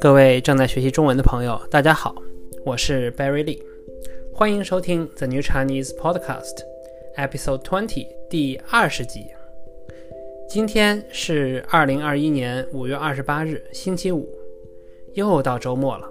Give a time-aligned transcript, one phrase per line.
[0.00, 2.14] 各位正在学习中文的朋友，大家好，
[2.64, 3.60] 我是 Barry Lee，
[4.32, 6.58] 欢迎收听 The New Chinese Podcast
[7.16, 9.26] Episode Twenty 第二十集。
[10.48, 14.28] 今天是二零二一年五月二十八日，星期五，
[15.14, 16.08] 又到周末了，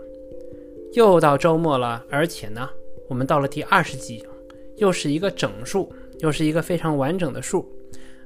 [0.93, 2.69] 又到周末了，而且呢，
[3.07, 4.23] 我们到了第二十集，
[4.75, 7.67] 又是一个整数，又是一个非常完整的数，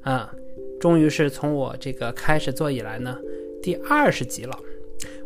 [0.02, 0.34] 啊，
[0.80, 3.18] 终于是从我这个开始做以来呢，
[3.62, 4.58] 第二十集了。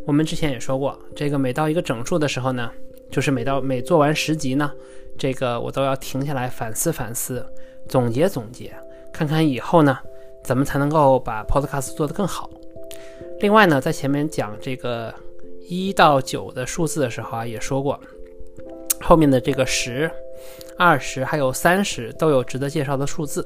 [0.05, 2.69] 我们之前也说过，这个每到一个整数的时候呢，
[3.09, 4.71] 就是每到每做完十集呢，
[5.17, 7.45] 这个我都要停下来反思反思，
[7.87, 8.71] 总结总结，
[9.11, 9.97] 看看以后呢，
[10.43, 12.49] 怎么才能够把 Podcast 做得更好。
[13.39, 15.13] 另外呢，在前面讲这个
[15.67, 17.99] 一到九的数字的时候啊，也说过，
[19.01, 20.09] 后面的这个十、
[20.77, 23.43] 二十还有三十都有值得介绍的数字，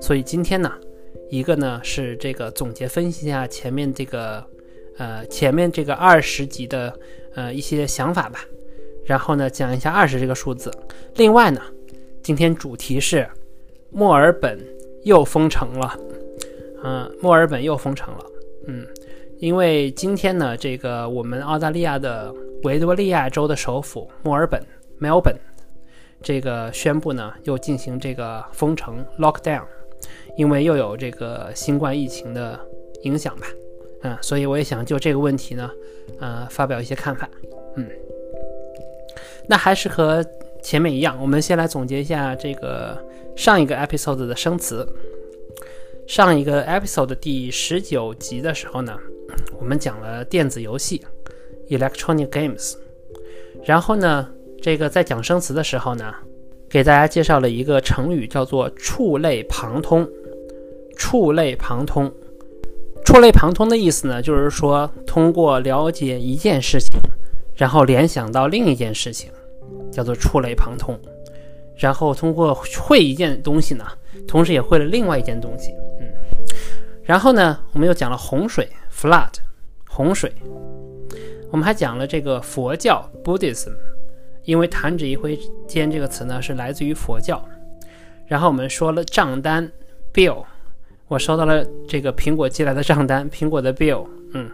[0.00, 0.72] 所以今天呢，
[1.30, 4.44] 一个呢是这个总结分析一下前面这个。
[4.98, 6.94] 呃，前面这个二十集的
[7.34, 8.44] 呃一些想法吧，
[9.06, 10.70] 然后呢讲一下二十这个数字。
[11.16, 11.62] 另外呢，
[12.22, 13.26] 今天主题是
[13.90, 14.60] 墨尔本
[15.04, 15.98] 又封城了，
[16.84, 18.24] 嗯，墨尔本又封城了，
[18.66, 18.86] 嗯，
[19.38, 24.62] 因为今天呢，这个我们澳大利亚的维多利亚州的首府墨尔本
[25.00, 25.38] （Melbourne）
[26.22, 29.64] 这个宣布呢又进行这个封城 （lockdown），
[30.36, 32.58] 因为又有这个新冠疫情的
[33.02, 33.46] 影响吧。
[34.02, 35.70] 嗯，所以我也想就这个问题呢，
[36.18, 37.28] 呃，发表一些看法。
[37.76, 37.88] 嗯，
[39.48, 40.24] 那还是和
[40.62, 42.96] 前面一样，我们先来总结一下这个
[43.36, 44.86] 上一个 episode 的生词。
[46.08, 48.98] 上一个 episode 第十九集的时候呢，
[49.58, 51.00] 我们讲了电子游戏
[51.68, 52.74] （electronic games）。
[53.64, 54.28] 然后呢，
[54.62, 56.14] 这个在讲生词的时候呢，
[56.70, 60.08] 给大家介绍了一个成语，叫做触类旁通。
[60.96, 62.10] 触类旁通。
[63.04, 66.92] 触类旁通的意思呢，就是说通过了解一件事情，
[67.56, 69.32] 然后联想到另一件事情，
[69.90, 70.96] 叫做触类旁通。
[71.76, 73.84] 然后通过会一件东西呢，
[74.28, 75.72] 同时也会了另外一件东西。
[76.00, 76.06] 嗯，
[77.02, 79.32] 然后呢，我们又讲了洪水 （flood），
[79.88, 80.32] 洪水。
[81.50, 83.72] 我们还讲了这个佛教 （Buddhism），
[84.44, 87.42] 因为弹指一挥间这个词呢是来自于佛教。
[88.26, 89.70] 然后我们说了账单
[90.12, 90.44] （bill）。
[91.08, 94.50] 我收到了这个苹果寄来的账单，苹果的 bill，嗯，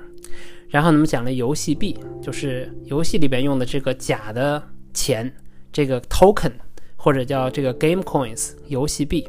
[0.68, 4.60] 然后我们讲了游戏币，就是游戏里边用的这个假的
[4.92, 5.32] 钱，
[5.72, 6.50] 这个 token
[6.96, 9.24] 或者叫这个 game coins 游戏币。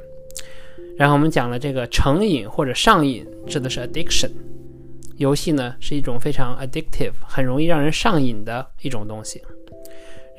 [0.97, 4.31] 然后我们讲了这个成瘾或者上瘾，指的是 addiction。
[5.17, 9.39] 游戏呢是一种非常 addictive，很容易让人上瘾的一种东西。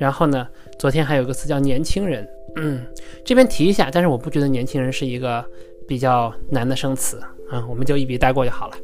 [0.01, 0.47] 然后呢，
[0.79, 2.81] 昨天还有个词叫年轻人，嗯，
[3.23, 5.45] 这边提一下，但是我不觉得年轻人是一个。
[5.87, 7.19] 比较难的生词
[7.49, 8.75] 啊，我们就一笔带过就好了。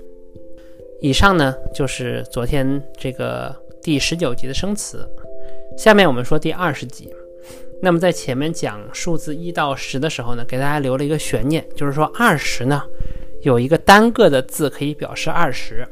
[1.00, 5.08] 以上呢就是昨天这个第十九集的生词。
[5.78, 7.10] 下面我们说第二十集。
[7.82, 12.84] 那么在前面讲数字一到十的时候呢，给大家留了一个悬念，就是说二十呢
[13.42, 15.88] 有一个单个的字可以表示二十。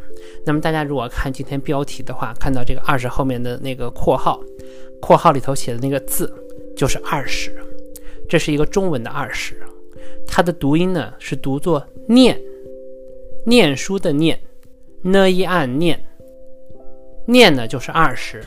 [0.45, 4.41] 那么大家如果看今天标题的话，看到这个二十后面的那个括号，
[5.01, 6.33] 括号里头写的那个字
[6.75, 7.55] 就是二十，
[8.27, 9.55] 这是一个中文的二十。
[10.27, 12.39] 它的读音呢是读作“念”，
[13.45, 14.39] 念书的“念”，
[15.03, 16.03] 呢一按念，
[17.27, 18.43] 念呢就是二十。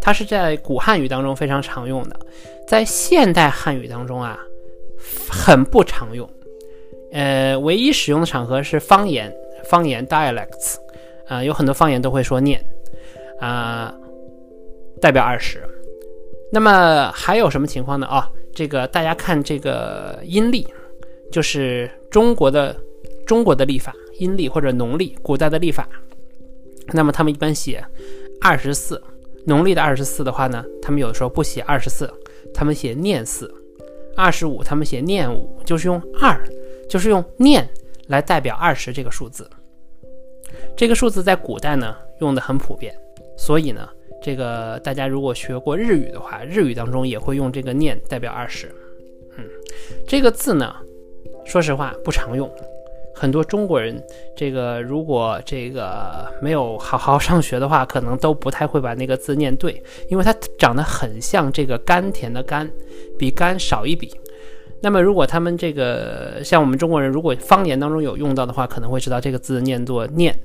[0.00, 2.18] 它是在古汉语当中非常常用的，
[2.66, 4.38] 在现代汉语当中啊，
[5.28, 6.28] 很不常用。
[7.12, 9.30] 呃，唯一使用的场合是方言，
[9.64, 10.76] 方言 dialects，
[11.26, 12.64] 啊，有很多方言都会说“念”，
[13.40, 13.92] 啊，
[15.02, 15.62] 代表二十。
[16.52, 18.06] 那么还有什么情况呢？
[18.06, 20.66] 啊，这个大家看这个阴历。
[21.30, 22.76] 就是中国的
[23.24, 25.88] 中国的历法，阴历或者农历，古代的历法。
[26.88, 27.86] 那么他们一般写
[28.40, 29.00] 二十四，
[29.46, 32.12] 农历的二十四的话呢，他们有的时候不写二十四，
[32.52, 33.48] 他们写念四。
[34.16, 36.36] 二十五，他们写念五，就是用二，
[36.88, 37.68] 就是用念
[38.08, 39.48] 来代表二十这个数字。
[40.76, 42.92] 这个数字在古代呢用的很普遍，
[43.36, 43.88] 所以呢，
[44.22, 48.66] 这个大家如果学过日语的话，日语当中也会用这个念代表二十。
[49.38, 49.44] 嗯，
[50.06, 50.74] 这个字呢。
[51.46, 52.48] 说实话不常用，
[53.12, 54.00] 很多中国人
[54.36, 62.70] 这个如果这个没有好好上学的话，可能都不太会把那个字念对，因为它长得很像这个甘甜的甘，
[63.18, 64.12] 比甘少一笔。
[64.80, 70.38] 那么如果他们这个像我们中国人，如果方言当中有用到的话，可能会知道这个字念作念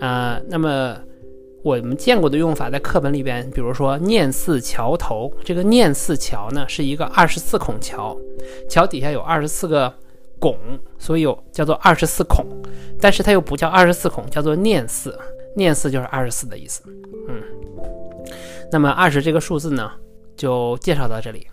[0.00, 0.40] 啊。
[0.48, 0.96] 那么
[1.62, 8.16] 我们见过的用法在课本里边，比如说念似桥头，这个念似桥呢是一个二十四孔桥，
[8.68, 9.92] 桥底下有二十四个。
[10.42, 10.56] 拱，
[10.98, 12.46] 所以有叫做二十四孔，
[12.98, 15.14] 但是它又不叫二十四孔，叫做念四，
[15.54, 16.82] 念四就是二十四的意思。
[17.28, 17.42] 嗯，
[18.72, 19.92] 那么二十这个数字呢，
[20.34, 21.46] 就介绍到这里。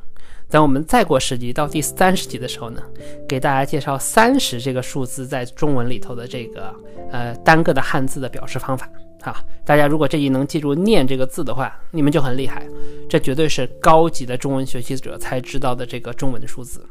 [0.50, 2.82] 等我们再过十集到第三十集的时候呢，
[3.28, 6.74] 给大家介绍三十这个数字在中文里头的这个
[7.12, 8.90] 呃单个的汉字的表示方法。
[9.24, 12.66] 啊，大家如果这一能记住“念”这个字的话，你们就很厉害。
[13.10, 16.82] 这绝对是高级的中文学习者才知道的这个中文数字。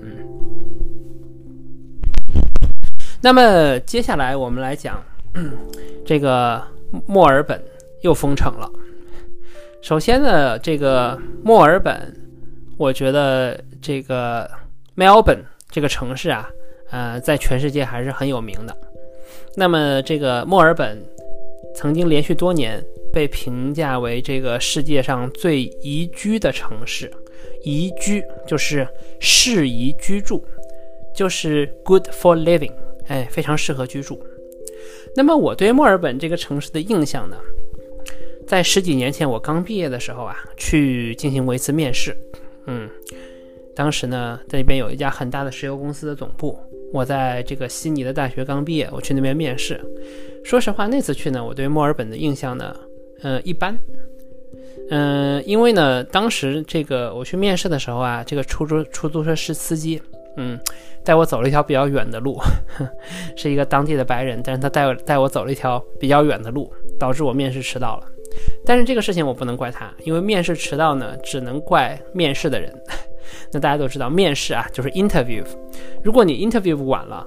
[0.00, 0.24] 嗯，
[3.20, 5.02] 那么接下来我们来讲
[6.06, 6.62] 这个
[7.06, 7.62] 墨尔本
[8.00, 8.70] 又封城了。
[9.82, 12.27] 首先呢，这个墨尔本。
[12.78, 14.48] 我觉得这个
[14.96, 16.48] Melbourne 这个城市啊，
[16.90, 18.76] 呃，在全世界还是很有名的。
[19.56, 21.04] 那么，这个墨尔本
[21.74, 22.82] 曾经连续多年
[23.12, 27.10] 被评价为这个世界上最宜居的城市。
[27.64, 28.86] 宜居就是
[29.18, 30.40] 适宜居住，
[31.12, 32.72] 就是 good for living，
[33.08, 34.22] 哎，非常适合居住。
[35.16, 37.36] 那么，我对墨尔本这个城市的印象呢，
[38.46, 42.16] 在十几年前我刚毕业的时候啊，去进行过一次面试。
[42.68, 42.88] 嗯，
[43.74, 46.56] 当时呢，在那边有一家很大的石油公司的总部。
[46.92, 49.80] 我在这个悉尼的大学刚毕业，我去那边面试。
[50.44, 52.74] 说实话，那次去呢，我对墨尔本的印象呢，
[53.22, 53.76] 呃，一般。
[54.90, 60.00] 嗯，因为呢，当时这个我去面试的时候啊，这个出租出租车司司机，
[60.38, 60.58] 嗯，
[61.04, 62.38] 带我走了一条比较远的路，
[63.36, 68.06] 是一个当地的白人，但是他带我带我走了一条比较远的路，导致我面试迟到了。
[68.68, 72.70] 但是这个事情我不能怪他，因为面试迟到呢，只能怪面试的人。
[73.50, 75.42] 那大家都知道，面试啊就是 interview，
[76.04, 77.26] 如果你 interview 晚了，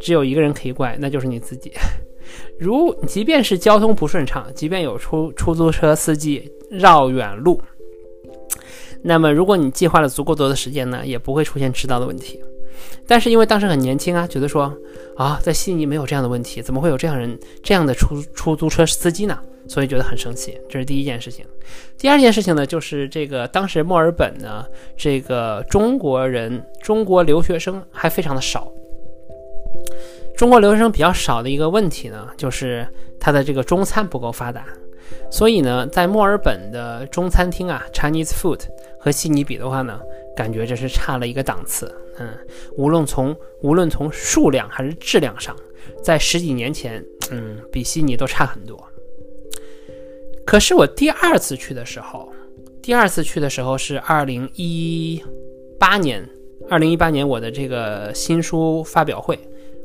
[0.00, 1.70] 只有一个人可以怪，那就是你自己。
[2.58, 7.62] 如即便是交通不顺畅，即便有出出租车司机绕远路，
[9.02, 12.40] 那么如果你计划了足够多的时间呢，也不会出现迟到的问题。
[13.06, 14.76] 但是因为当时很年轻啊，觉得说
[15.16, 19.38] 啊，在悉尼没有这样的问题，怎么会有这样人这样的出出租车司机呢？
[19.68, 21.44] 所以觉得很生气，这是第一件事情。
[21.96, 24.64] 第二件事情呢，就是这个当时墨尔本呢，
[24.96, 28.70] 这个中国人、中国留学生还非常的少。
[30.36, 32.86] 中国留学生比较少的一个问题呢，就是
[33.20, 34.64] 它的这个中餐不够发达。
[35.30, 38.60] 所以呢，在墨尔本的中餐厅啊，Chinese food
[38.98, 40.00] 和悉尼比的话呢，
[40.34, 41.94] 感觉这是差了一个档次。
[42.18, 42.28] 嗯，
[42.76, 45.54] 无论从无论从数量还是质量上，
[46.02, 48.78] 在十几年前，嗯，比悉尼都差很多。
[50.52, 52.30] 可是我第二次去的时候，
[52.82, 55.18] 第二次去的时候是二零一
[55.80, 56.28] 八年，
[56.68, 59.38] 二零一八年我的这个新书发表会，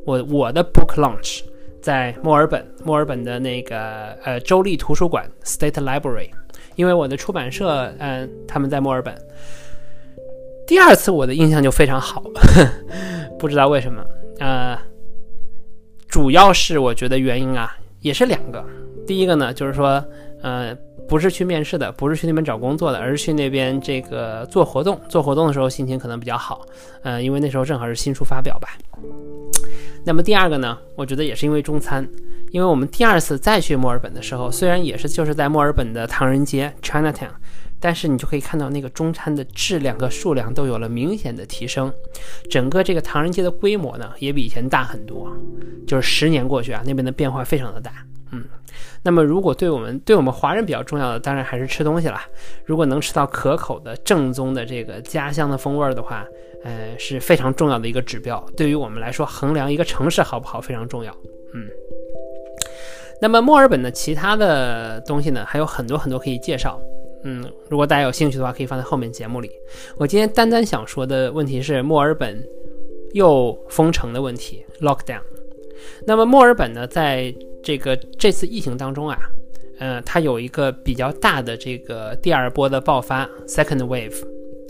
[0.04, 1.40] 我我的 book launch
[1.80, 6.28] 在墨尔本，墨尔本的那个呃州立图书馆 State Library，
[6.76, 9.16] 因为我的出版社嗯他们在墨尔本。
[10.66, 12.22] 第二次我的印象就非常好，
[13.40, 14.04] 不知道为什么，
[14.38, 14.78] 呃，
[16.06, 18.62] 主要是我觉得原因啊也是两个，
[19.06, 20.04] 第一个呢就是说。
[20.42, 20.76] 呃，
[21.08, 25.00] 不是去面试的，不是去那边找工作的，而是去那边这个做活动。
[25.08, 26.64] 做活动的时候心情可能比较好，
[27.02, 28.68] 呃，因为那时候正好是新书发表吧。
[30.04, 32.08] 那么第二个呢，我觉得也是因为中餐，
[32.50, 37.30] 因为我们第二次再去墨尔本的时候，虽然也是就是在墨尔本的唐人街 Chinatown，
[37.80, 41.92] 但是你就可以看到那个中餐的质量和数量都有了明显的提升，
[42.50, 45.30] 整个这个唐人街的规模呢也比以前大很多，
[45.86, 47.92] 就是十年过去啊，那边的变化非常的大，
[48.32, 48.44] 嗯。
[49.02, 52.26] 那么，如果对我们对我们华人比较重要的，当然还是吃东西啦。
[52.64, 56.26] 如果能吃到可口的、正宗的这个家乡的风味的话，
[56.64, 58.44] 呃，是非常重要的一个指标。
[58.56, 61.12] 对于我们来说，衡量一个城市好不好非常重要。
[61.54, 61.66] 嗯。
[63.20, 66.78] 那么，墨尔本的其他的东西呢，还有很多很多可以介绍。
[67.24, 69.50] 嗯，如果大家有兴趣的话，可以放在后面节目里。
[69.96, 72.42] 我今天单单想说的问题是墨尔本
[73.12, 75.20] 又封城的问题，lockdown。
[76.06, 79.16] 那么，墨尔本呢，在这个这次疫情当中啊，
[79.78, 84.14] 呃，它有一个比较大的这个第二波的爆发，second wave，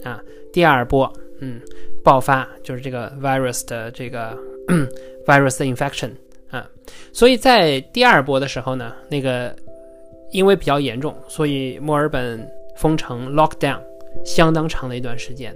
[0.05, 1.61] 啊，第二波，嗯，
[2.05, 4.37] 爆发就是这个 virus 的这个
[5.27, 6.11] virus infection
[6.51, 6.69] 啊，
[7.13, 9.55] 所以在第二波的时候呢，那个
[10.31, 13.81] 因为比较严重，所以墨尔本封城 lockdown
[14.25, 15.55] 相当长的一段时间，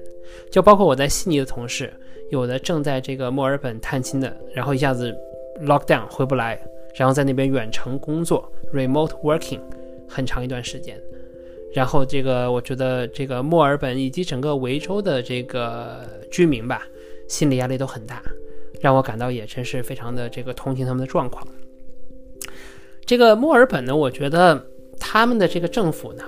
[0.51, 1.93] 就包括我在悉尼的同事，
[2.31, 5.15] 有的正在这个墨尔本探亲的，然后一下子
[5.61, 6.59] lockdown 回不来。
[6.95, 9.61] 然后在那边远程工作，remote working，
[10.07, 10.95] 很长一段时间。
[11.73, 16.87] 然后这个，我觉得这个墨尔本以及整个维州的这个居民吧，
[17.29, 18.23] 心理压力都很大，
[18.79, 21.43] 让我感到也真是非常的这个同情他们的状况。
[23.05, 24.65] 这个墨尔本呢，我觉得
[24.99, 26.25] 他们的这个政府呢，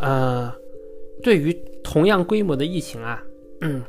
[0.00, 0.52] 呃，
[1.22, 3.22] 对于同样规模的疫情啊，
[3.60, 3.82] 嗯，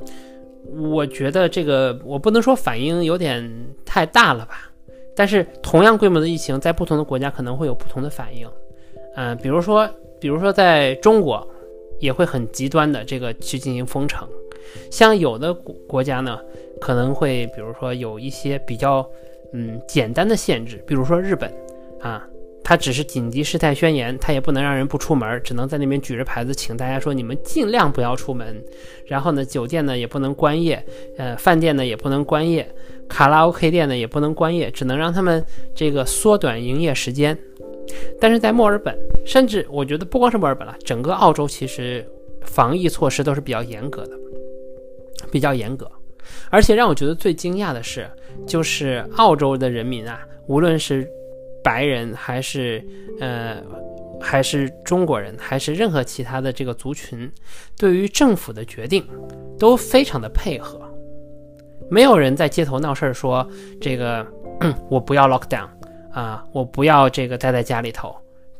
[0.91, 3.49] 我觉得这个我不能说反应有点
[3.85, 4.71] 太大了吧，
[5.15, 8.47] 但是同样规模的疫情，在不同的国家可能会有不同的反应。
[9.15, 11.47] 嗯，比如说，比如说在中国，
[11.99, 14.27] 也会很极端的这个去进行封城。
[14.91, 16.39] 像有的国国家呢，
[16.79, 19.07] 可能会比如说有一些比较
[19.53, 21.51] 嗯简单的限制，比如说日本
[22.01, 22.27] 啊。
[22.63, 28.61] 他只是紧急事态宣言，他也不能让人不出门，只能在那边举着牌子，请大家说你们尽量不要出门。
[29.05, 30.85] 然后呢，酒店呢也不能关业，
[31.17, 32.69] 呃，饭店呢也不能关业，
[33.07, 35.41] 卡拉 OK 店呢也不能关业，只能让他们
[35.73, 37.37] 这个缩短营业时间。
[38.19, 38.93] 但是在墨尔本，
[39.25, 42.05] 甚至我觉得不光是墨尔本了，整个澳洲其实
[42.41, 44.11] 防疫措施都是比较严格的，
[45.31, 45.89] 比较严格。
[46.49, 48.09] 而且让我觉得最惊讶的是，
[48.45, 51.09] 就是澳洲的人民啊，无论是
[51.67, 52.81] 白人还是
[53.19, 53.61] 呃，
[54.21, 57.29] 还是中国人，还是任何其他的这个族群，
[57.77, 59.05] 对于政府的决定
[59.59, 60.79] 都非常的配合，
[61.89, 63.45] 没有人在街头闹事儿说
[63.81, 64.25] 这个
[64.89, 65.67] 我不要 lock down
[66.13, 68.15] 啊，我不要这个待在家里头。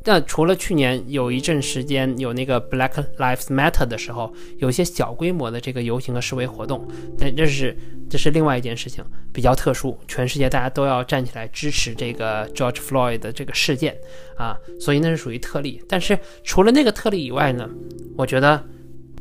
[0.09, 6.87] 那除了去年有一阵时间有那个 Black Lives Matter 的时候，有一些小规模的这个游行和示威活动，
[7.19, 7.77] 但这是
[8.09, 13.97] 这是另外一件事情，比较特殊，全世界大家都要站起来支持这个 George Floyd 的这个事件
[14.37, 15.83] 啊，所以那是属于特例。
[15.89, 17.69] 但是除了那个特例以外呢，
[18.15, 18.63] 我觉得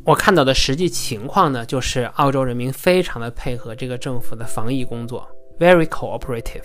[0.05, 5.27] 我看到的实际情况呢，就是澳洲人民非常的配合这个政府的防疫工作
[5.59, 6.63] ，very cooperative。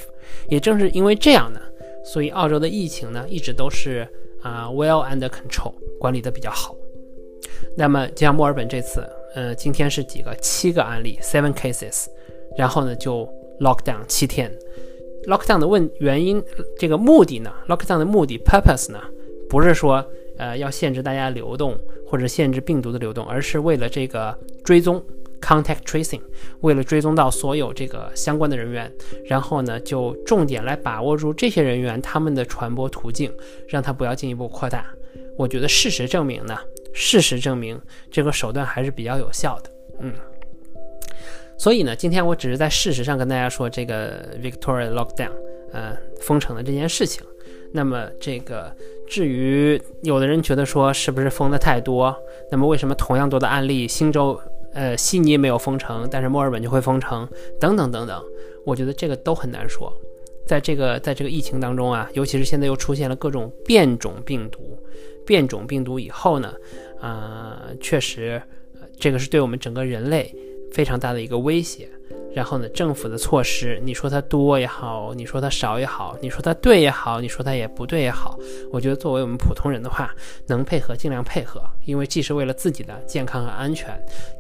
[0.48, 1.60] 也正是因为这样呢。
[2.04, 4.06] 所以澳洲的疫情呢，一直都是
[4.40, 6.74] 啊 well under control，管理的比较好。
[7.76, 12.06] 那么就像墨尔本这次，呃，今天是几个七个案例，seven cases，
[12.56, 13.24] 然后呢就
[13.60, 14.52] lock down 七天。
[15.26, 16.42] lock down 的问原因，
[16.76, 19.00] 这个目的呢，lock down 的目的 purpose 呢，
[19.48, 20.04] 不是说
[20.36, 25.02] 呃要限制大家流动或者限制病毒的流动，而是为了这个追踪。
[25.42, 26.20] Contact tracing，
[26.60, 28.90] 为了追踪到所有这个相关的人员，
[29.26, 33.30] 然后呢，就重点来把握住这些人员他们的传播途径，
[33.68, 34.86] 让他不要进一步扩大。
[35.36, 36.56] 我觉得事实证明呢，
[36.94, 39.70] 事实证明这个手段还是比较有效的。
[39.98, 40.12] 嗯，
[41.58, 45.32] 所以呢，今天我只是在事实上跟大家说这个 Victoria lockdown，
[45.72, 47.20] 呃，封城的这件事情。
[47.74, 48.72] 那么这个
[49.08, 52.16] 至于有的人觉得说是不是封的太多，
[52.50, 54.40] 那么为什么同样多的案例，新州？
[54.74, 57.28] 呃，悉尼没有封城，但是墨尔本就会封城，
[57.60, 58.22] 等等等等。
[58.64, 59.92] 我觉得这个都很难说。
[60.44, 64.78] 在这个在这个疫情当中啊，尤其是现在又出现了各种变种病毒，
[65.24, 66.52] 变种病毒以后呢，
[67.00, 68.42] 啊，确实，
[68.98, 70.34] 这个是对我们整个人类
[70.72, 71.88] 非常大的一个威胁。
[72.34, 78.38] 然后呢，政府的措施，你说它多也好，你说它少也好，你说它对也好，你说它也不对也好，
[78.72, 80.14] 我觉得作为我们普通人的话，
[80.46, 83.88] 能配合尽量配合，因为既是为了自己的健康和安全，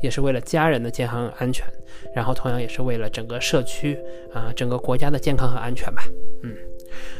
[0.02, 1.66] 也是为了家人的健康和安全，
[2.14, 3.98] 然后同样也是为了整个社区
[4.32, 6.02] 啊，整个国家的健康和安全吧。
[6.42, 6.56] 嗯，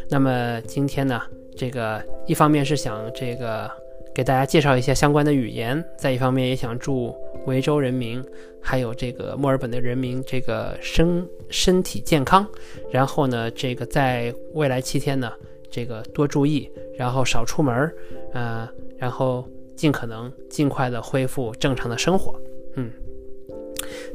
[0.08, 1.20] 那么今天呢，
[1.56, 3.70] 这个一方面是想这个。
[4.14, 7.14] 给大家介绍一下相关的语言，再一方面也想祝
[7.46, 8.22] 维州人民，
[8.60, 12.46] 还有这个墨尔本的人民这个身身体健康。
[12.90, 15.32] 然后呢，这个在未来七天呢，
[15.70, 17.94] 这个多注意，然后少出门儿，
[18.34, 22.38] 呃，然后尽可能尽快的恢复正常的生活。
[22.76, 22.90] 嗯，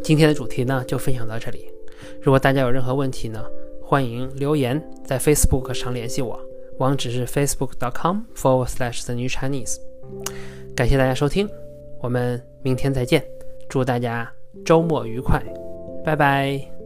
[0.03, 1.65] 今天的主题呢就分享到这里。
[2.21, 3.43] 如果大家有任何问题呢，
[3.81, 6.39] 欢迎留言在 Facebook 上联系我，
[6.77, 9.86] 网址是 facebook.com/forward/slash/the/new/chinese。
[10.75, 11.49] 感谢大家收听，
[11.99, 13.23] 我们明天再见，
[13.67, 14.31] 祝大家
[14.63, 15.43] 周末愉快，
[16.05, 16.76] 拜拜。